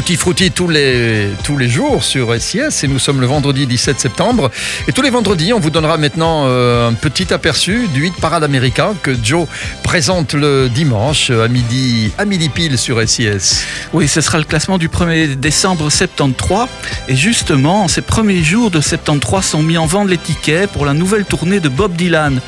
[0.00, 4.00] Tutti Frutti tous les, tous les jours sur SIS et nous sommes le vendredi 17
[4.00, 4.50] septembre.
[4.88, 8.42] Et tous les vendredis, on vous donnera maintenant euh, un petit aperçu du hit parade
[8.42, 9.46] américain que Joe
[9.82, 13.66] présente le dimanche à midi, à midi pile sur SIS.
[13.92, 16.66] Oui, ce sera le classement du 1er décembre 73.
[17.08, 20.94] Et justement, ces premiers jours de 73 sont mis en vente les tickets pour la
[20.94, 22.40] nouvelle tournée de Bob Dylan.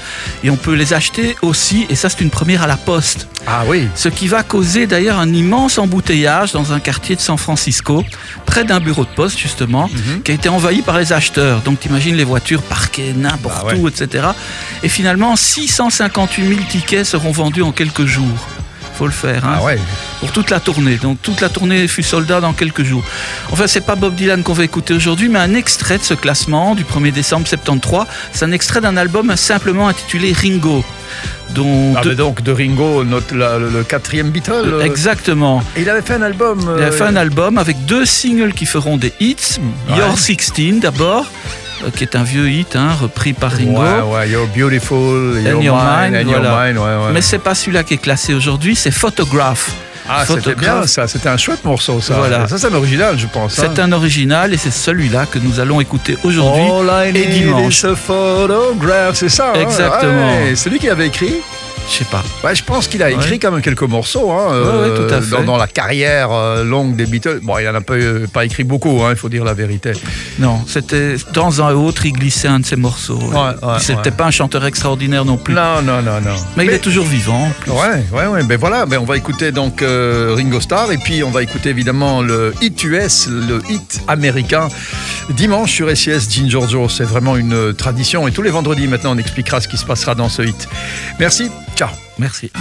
[0.42, 3.26] Et on peut les acheter aussi, et ça c'est une première à la poste.
[3.46, 3.88] Ah oui.
[3.94, 8.04] Ce qui va causer d'ailleurs un immense embouteillage dans un quartier de San Francisco,
[8.46, 10.22] près d'un bureau de poste justement, Mhm.
[10.22, 11.60] qui a été envahi par les acheteurs.
[11.60, 13.78] Donc t'imagines les voitures parquées n'importe Ah ouais.
[13.78, 14.28] où, etc.
[14.82, 18.48] Et finalement, 658 000 tickets seront vendus en quelques jours.
[18.96, 19.44] Faut le faire.
[19.44, 19.78] hein Ah ouais.
[20.22, 20.98] Pour toute la tournée.
[20.98, 23.02] Donc toute la tournée fut soldat dans quelques jours.
[23.50, 26.76] Enfin, c'est pas Bob Dylan qu'on va écouter aujourd'hui, mais un extrait de ce classement
[26.76, 28.06] du 1er décembre 73.
[28.32, 30.84] C'est un extrait d'un album simplement intitulé Ringo.
[31.50, 34.52] Dont Ah, mais donc de Ringo, notre, la- le, quatrième Beatle.
[34.52, 35.60] euh, Exactement.
[35.76, 36.60] Et il avait fait un album.
[36.78, 39.58] Il a euh, fait un album avec deux singles qui feront des hits.
[39.90, 39.98] Ouais.
[39.98, 41.26] Your 16 d'abord,
[41.84, 43.82] euh, qui est un vieux hit, hein, repris par Ringo.
[43.82, 46.68] Ouais, ouais, You're Beautiful, You're Your Mine, Mind, and Your voilà.
[46.72, 47.12] Mine, ouais.
[47.12, 49.72] Mais c'est pas celui-là qui est classé aujourd'hui, c'est Photograph.
[50.08, 52.14] Ah, c'était bien ça, c'était un chouette morceau ça.
[52.14, 52.48] Voilà.
[52.48, 53.58] Ça, c'est un original, je pense.
[53.58, 53.68] hein.
[53.74, 57.30] C'est un original et c'est celui-là que nous allons écouter aujourd'hui All I et need
[57.44, 57.82] dimanche.
[57.82, 59.52] is a photograph, c'est ça.
[59.54, 59.60] hein?
[59.60, 60.26] Exactement.
[60.32, 61.36] Ouais, c'est lui qui avait écrit.
[61.92, 62.22] Je sais pas.
[62.42, 63.38] Ouais, je pense qu'il a écrit Ouais.
[63.38, 64.30] quand même quelques morceaux.
[64.32, 65.30] Hein, ouais, tout à fait.
[65.30, 67.40] Dans, dans la carrière euh, longue des Beatles.
[67.42, 69.92] Bon, il en a pas, euh, pas écrit beaucoup, hein, il faut dire la vérité.
[70.38, 73.20] Non, c'était de temps en autre, il glissait un de ses morceaux.
[73.78, 75.52] C'était pas un chanteur extraordinaire non plus.
[75.52, 76.34] Non, non, non, non.
[76.56, 77.46] Mais, il est toujours vivant.
[77.66, 78.42] Ouais, ouais, ouais.
[78.44, 81.68] Ben voilà, ben on va écouter donc euh, Ringo Starr et puis on va écouter
[81.68, 84.68] évidemment le hit US, le hit américain.
[85.30, 89.12] Dimanche sur SIS Gene Giorgio, c'est vraiment une euh, tradition et tous les vendredis maintenant
[89.14, 90.68] on expliquera ce qui se passera dans ce hit.
[91.20, 91.50] Merci,
[92.18, 92.52] Merci.